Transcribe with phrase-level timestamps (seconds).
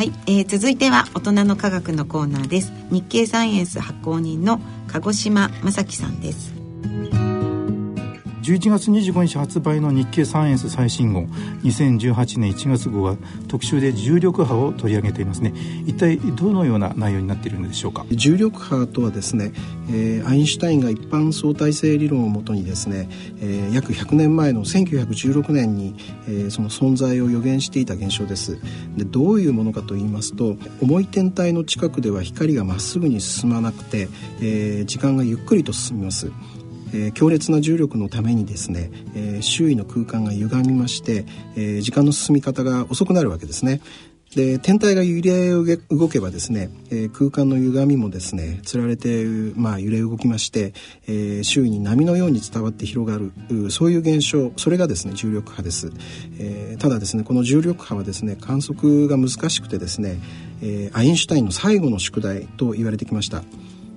[0.00, 2.72] はい、えー、続いては大人の科学のコーナーです。
[2.90, 4.58] 日経サイエンス発行人の
[4.88, 6.59] 鹿児島正樹さんです。
[8.50, 11.20] 11月25日発売の日経サイエンス最新号。
[11.62, 13.16] 2018年1月号は
[13.46, 15.52] 特集で重力波を取り上げていますね。
[15.86, 18.04] 一体どのような内容になっているのでしょうか？
[18.10, 19.52] 重力波とはですね、
[19.88, 23.08] えー、アインシュタインが一般相対性理論をもとにですね、
[23.40, 25.94] えー、約100年前の1916年に、
[26.26, 28.58] えー、その存在を予言していた現象です。
[28.96, 34.08] でどういうものかと言いますと重い天体の近くでは光がまっすぐに進まなくて、
[34.40, 36.32] えー、時間がゆっくりと進みます。
[36.92, 41.24] えー、強烈な重力のためにですね、えー、周囲の空間が歪みまして、
[41.56, 43.80] えー、時間の進み方が遅くなるわけですね。
[44.34, 49.24] で天体が揺れ動けばですね、えー、空間の歪みもですねつられて、
[49.56, 50.72] まあ、揺れ動きまして、
[51.08, 53.32] えー、周囲に波のように伝わって広がる
[53.72, 55.90] そういう現象それがですね重力波です、
[56.38, 60.20] えー、ただですねこの重力波はですね観測が難しくてですね、
[60.62, 63.42] えー、アインシュタインの最後の宿題と言われてきました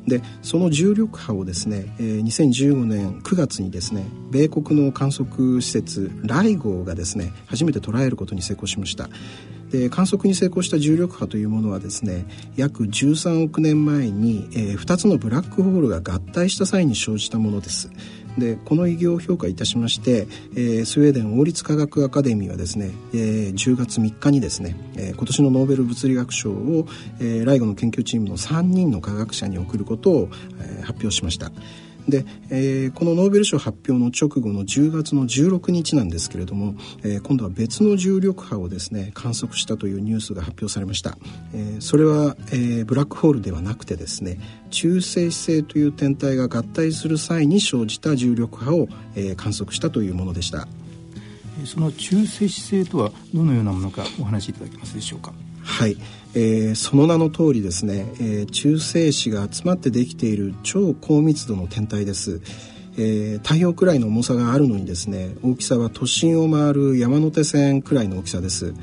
[0.07, 9.09] でその重力波をですね、えー、2015年9月にですね米国の観測施設ライゴがですね初めて捉えることに成功しました。
[9.71, 17.89] で観測に成功した重力波というものはですね約13億年前に、えー、2つのブラックホールが合体した際に生じたものです。
[18.37, 26.87] でこの偉業を評価いたしまして、えー、スウェーデン王立科学アカデミーはですね、えー、10月3日にですね、えー、今年のノーベル物理学賞を、
[27.19, 31.51] えー、ライゴの研究チームの3人の科学者に贈ることを、えー、発表しました。
[32.07, 41.17] で、えー、このノーベル賞発表の直後の10月の16日なんですけれども、えー、今度は別の重力波をですね観測したというニュースが発表されました、
[41.53, 50.67] えー、それは、えー、ブラックホールではなくてですね中性子星という天体が合体する際に生じた重力波を、えー、観測したというものでした。
[51.65, 55.33] その中性子性とはどのようなものかお話しいただけますでしょうか？
[55.61, 55.97] はい、
[56.33, 62.41] えー、その名の通りですね、えー、中性子が集まってできている超高密度の天体です、
[62.97, 68.73] えー、太陽くらいの重さがあるのにですね大きさは都心を回る山手線くらいの大きさです。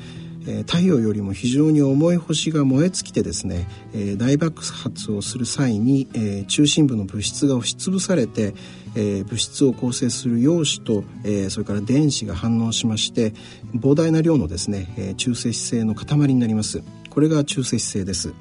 [0.47, 8.53] え太陽よりも非常に重い星が燃え尽きてですね、え大爆発をする際に、え中心部の物質が押しつぶされて、
[8.95, 13.33] え物質を構成する陽子と、えそれから電子が反応しまして
[13.75, 16.83] 膨大な量のですね、え中性子星の塊になります。
[17.09, 18.33] これが中性子星です。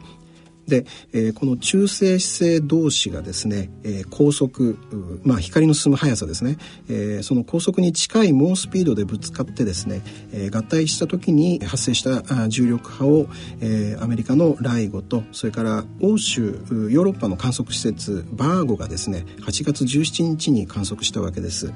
[0.66, 4.78] で、えー、この中性子星同士がですね、えー、高速、
[5.24, 13.26] まあ、光の進む速さですね、えー、その高速に近い猛スピードでぶつかってですね、えー、合体した時に発生した重力波を、
[13.60, 21.72] えー、アメリカのライゴとそれから欧州ヨーロッパの観測施設バーゴがですね8月17日に観測したわけです。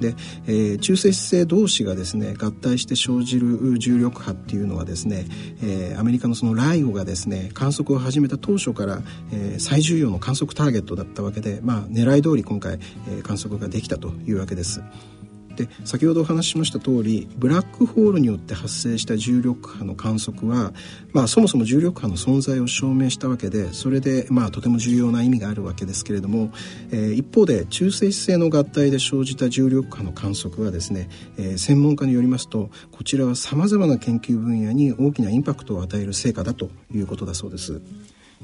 [0.00, 0.14] で、
[0.46, 5.26] えー、中性子星同士がですね合体して生じる重力波っていうのはですね、
[5.62, 14.82] えー、アメリカのそのライゴがですね観測を始めた当初から、えー、最重要の観測ターゲットだったわけで、まあ、狙い通り今回、えー、観測ができたというわけです。
[15.56, 20.72] で先ほどお話ししました通りブラックホールによって発生した重力波の観測は、
[21.12, 26.52] まあ、そもそも重力波の存在を証明したわけでそれで、まあ、とても重要な意味があるわけですけれども、
[26.90, 31.08] えー、一方で中性子星の合体で生じた重力波の観測はですね、
[31.38, 37.80] えー、専門家によりますとこちらはさまざまな研究分野に大きなインパクトを与える成果だということだそうです。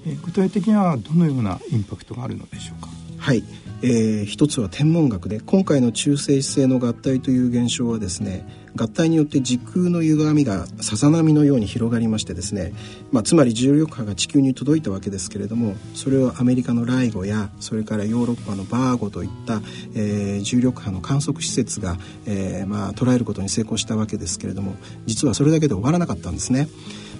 [0.07, 3.08] え、具体的にはどのようなインパクトがあるのでしょうか？
[3.19, 3.45] はい、
[3.83, 8.47] えー、一つは天文学で今回の中性子星の合体という現象はですね
[8.77, 12.73] 合体によって時空の歪みがさざ波のように広がりましてですね、
[13.11, 19.61] まあ、つまり重力波が地球に届いたわけですけれどもそれをアメリカのライゴやそれからヨーロッパのバーゴといった、
[19.95, 21.97] えー、重力波の観測施設が、
[22.27, 26.69] えーまあ、捉えることに成功したわけですけれども実はそれだけで終わらなかったんですね。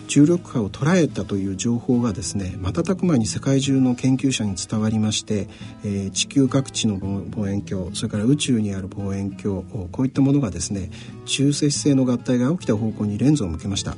[0.09, 5.47] 重力波を捉えたという情報がですね瞬く間に世界中の研究者に伝わりまして、
[5.85, 10.91] えー、地球各地の望遠鏡それから宇宙にある望遠鏡こういったものがですね
[11.27, 13.97] 中性子星の合体が起きた方向にレンズを向けました。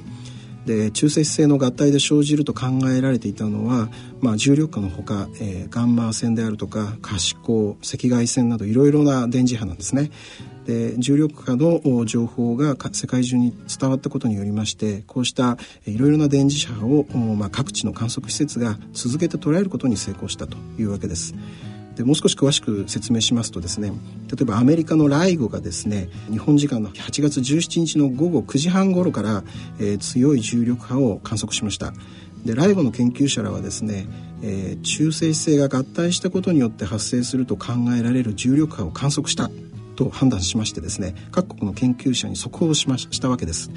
[0.66, 3.88] で中性子星の合体で生じると考えられていたのは、
[4.20, 10.10] まあ、重力波のほか、えー、ガンマ線であるとか可視光赤外線などいろいろな電磁波なんですね
[10.66, 17.06] で重力波の情報が世界中に伝わったことによりましてこうしたいろいろな電磁波を、
[17.36, 21.34] まあ、各地の観測施設が続けて捉えることに成功したというわけです。
[21.96, 23.92] でもう少し詳しく説明しますとですね
[24.28, 29.42] 例えばアメリカのライゴがですね日本時間の8月17日の午後9時半頃から、
[29.78, 31.92] えー、強い重力波を観測しました。
[32.44, 34.06] でライゴの研究者らはですね、
[34.42, 39.50] えー、中性子星が合体したことによって発生すると考えられる重力波を観測した
[39.96, 43.70] と判断しましてですね各国の研究者に速報しましたわけです。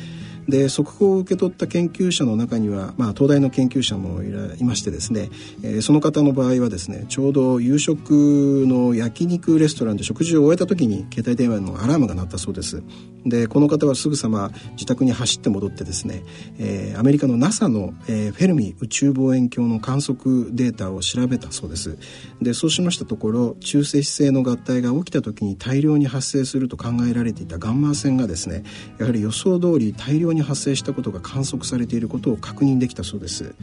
[0.47, 5.29] で速報を受け取った研究者の中には、まあ、東大の研究者もいましてですね、
[5.63, 12.83] えー、その方の場合はですねちょうど夕食の焼肉レストランで食事を終えた時に携帯電話のアラームが鳴ったそうです。
[13.25, 16.23] でこの方はすぐさま自宅に走って戻ってですね、
[16.59, 21.97] えー、アメリカの NASA の、えー、フェルミ宇宙望遠鏡の観測データを調べたそうです。
[22.41, 28.63] でそうしましたところ中性子星の合体が起きた時に大量に発生すると考えられていたガンマ線がですね
[28.99, 33.55] やはり予想通り大量にに発生したことが観測されていることを確認できたそうです。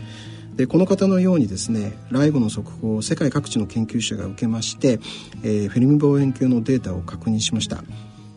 [0.56, 5.00] でこの方のようにですねライブの速報を世界各地の研究者が受けまして、
[5.43, 7.82] えー、フェルミ望遠鏡のデータを確認しました。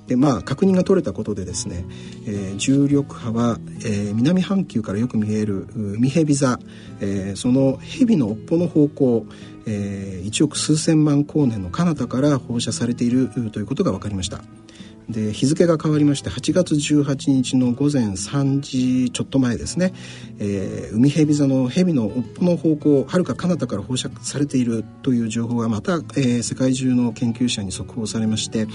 [0.07, 1.85] でまあ確認が取れたことでですね、
[2.25, 6.59] えー、重力波は、えー、南半球からよく見えるミヘビ座、
[6.99, 9.25] えー、その蛇の尾っぽの方向、
[9.65, 14.43] えー、1億数千万光年の彼方から放射されているということが分かりました。
[15.09, 19.93] で日付が変わりまして8月18日の午前3時ちょっと前ですね、
[20.39, 28.67] えー、海蛇座の蛇の尾っぽの方向はるか彼方から放射されているという情報がまた、えー、世界中の研究者に速報されまして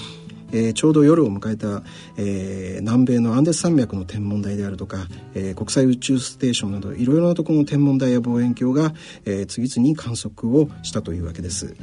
[0.52, 1.82] えー、ちょうど夜を迎えた、
[2.16, 8.94] えー、南米のアンデス山脈の天文台であるとか、えー、国際宇宙ステーションなどいろいろなところの天文台や望遠鏡が、
[9.24, 11.76] えー、次々に観測をしたというわけです。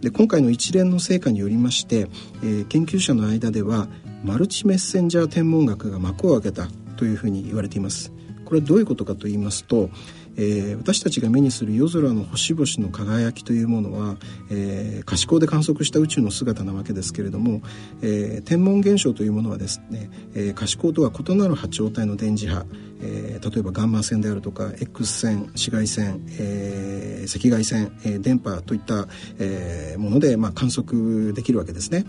[0.00, 2.08] で今回の一連の成果によりまして、
[2.42, 3.88] えー、研究者の間では
[4.24, 8.12] マルチメッセンジャー天文学が幕を開けたというふうに言われています。
[8.44, 9.90] これはどういうことかと言いますと、
[10.36, 14.16] えー、私たちが目にする夜空の星々の輝きというものは、
[14.50, 17.62] えー、可視光で観測した宇宙の姿なわけですけれども、
[18.02, 22.66] えー、天文現象というものはですね、えー、可視光とは異なる波長帯の電磁波、
[23.02, 26.89] えー、例えばガンマ線であるとか X 線紫外線、えー、
[27.24, 29.06] 赤外線、えー、電波といった、
[29.38, 32.04] えー、もので、まあ、観測できるわけですね。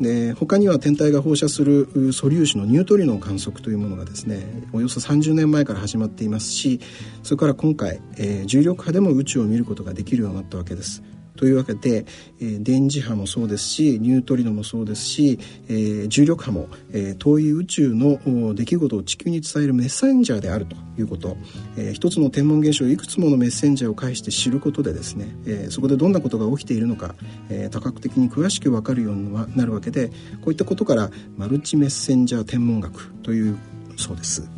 [0.00, 4.42] で他には天体が放射する素粒子のニュートリノの観測というものがですね
[4.72, 6.80] およそ30年前から始まっていますし
[7.22, 11.02] それから今回、えー、重力波でも宇宙を見ることができるようになったわけです。
[11.36, 12.04] というわけで、
[12.40, 15.38] えー、電磁波もそうですしニュートリノもそうですし、
[15.68, 21.36] えー、重力波も、えー、遠い宇宙の出来事を地球に伝えるメッセンジャーであるということ、
[21.76, 27.14] えー、一つの天文現象をいくつものメッセンジャーを介して知ることでですね、えー、そこでどんなことが起きているのか、
[27.48, 30.14] えー、多角的に詳しく分かるようになるわけでこ
[30.46, 33.58] ういったことからマルチメッセンジャー天文学という
[33.96, 34.48] そうです。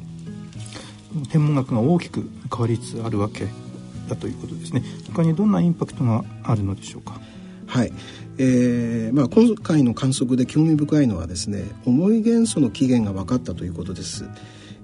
[1.31, 3.47] 天文学が大きく変わりつつあるわけ
[4.09, 4.83] だということですね。
[5.13, 7.21] 他にどんなインパクトがあるのでしょうか？
[7.67, 7.93] はい。
[8.37, 14.25] えーまあ、今回の観測で興味深いのはですね重い元素の起源が分かったということです、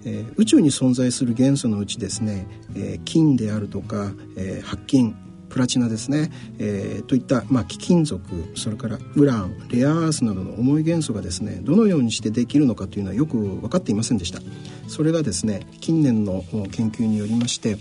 [0.04, 2.46] えー、宇宙に存在する元素のうちですね、
[2.76, 5.16] えー、金であるとか、えー、白金
[5.48, 6.30] プラチナですね、
[6.60, 8.22] えー、といった、まあ、貴金属
[8.54, 14.38] それからウランレアアースなどの重い元素がですねどのようにしてできるのかというのはよく分かっていませんでした。
[14.86, 17.78] それがですね近年の研究によりまして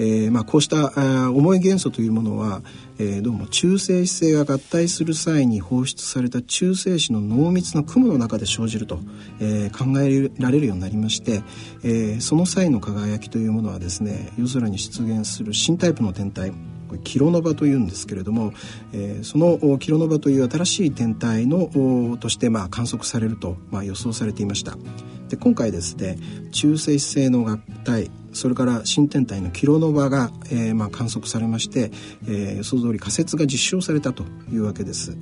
[0.00, 2.62] えーまあ、こうした重い元素というものは、
[2.98, 9.00] えー、どうも中性子星が合体する際に放出された中性子の濃密な雲の中で生じると、
[9.40, 11.42] えー、考えられるようになりまして、
[11.84, 16.54] え、その際の輝きというものはですね夜空に出現する新タイプの天体
[17.04, 18.54] キロノバというんですけれども、
[18.94, 24.78] えー、そのキロノバという新しい天体のとしてまあ観測されるとまあ予想されていました。
[25.30, 26.18] で今回ですね
[26.50, 31.90] 中性子星の合体それから新天体のキロノバが、えーまあ、観測されまして、
[32.24, 35.16] えー、予想通り仮説が実証されたというわけです。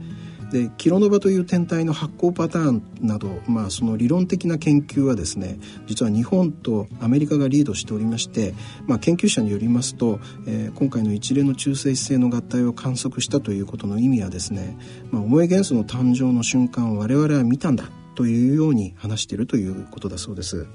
[0.50, 8.55] でキロノバという天体の発光パターンなど、まあ、その理論的な研究はですね実は日本とアメリカがリードしておりまして、
[8.87, 14.79] まあ、研究者によりますと、えー、今回の一連の中性子星の合体を観測したということの意味はですね、
[15.11, 20.67] まあ、重い元素の誕生の瞬間を我々は見たんだというように話しているということだそうです。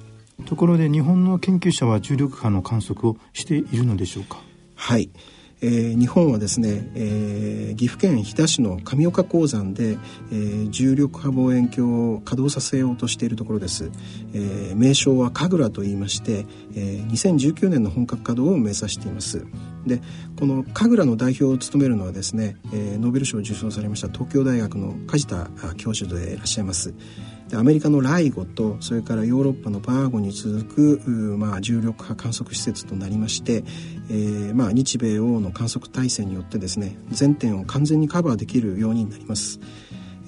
[0.45, 4.41] ところで日本の研究者は重力波の観測をしているのでしょうか？
[4.75, 5.09] はい。
[5.61, 9.97] えー、日本はですね、えー、岐阜県飛騨市の上岡鉱山で、
[10.31, 13.91] えー、重力波望遠鏡を稼働させようとしているところです、
[14.33, 16.45] えー、名称は神楽と言いまして、
[16.75, 19.45] えー、2019年の本格稼働を目指しています
[19.85, 20.01] で
[20.39, 26.93] この神楽の代表を務めるのはですね、えー、ノーベル賞を受賞されました東京大学の梶田教授でいらっしゃいます
[27.49, 33.63] でアメリカのライゴとそれからヨーロッパのバーゴに続く、まあ、重力波観測施設となりまして、
[34.09, 39.59] えーまあ、日米欧の観測体制によってですね全点を完全にカバーできるようになります。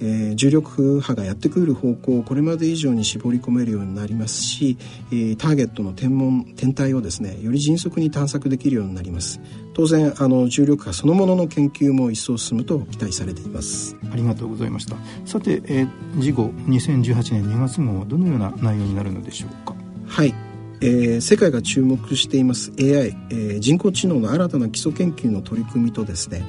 [0.00, 4.76] えー、重力波がやってくる方向をこれまで以上に絞り込めるようになりますし、
[5.10, 9.40] えー、ターゲットの天文天体をですねより迅速に探索できるようになります。
[9.74, 13.96] 当然あの重力波そのものの研究も一層進むと期待されています。
[14.10, 14.96] ありがとうございました。
[15.24, 19.74] さて、えー、次号2018年2月号はどのような内容になるのでしょうか？
[20.06, 20.34] はい。
[20.82, 26.44] えー、世界が注目しています AI、えー、人工知能の新たな基礎研究の取り組みとですね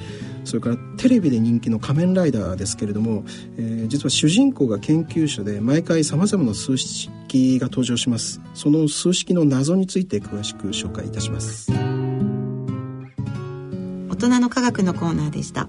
[0.48, 3.24] それからテレビで人気の「仮面ライダー」ですけれども、
[3.58, 8.40] えー、実は主人公が研究者で毎回さまざまな数式が登場します。
[8.54, 11.70] その数式の謎について詳しく紹介いたします。
[14.10, 15.68] 大人の科学のコーナーでした。